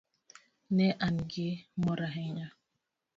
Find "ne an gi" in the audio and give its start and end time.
0.75-1.47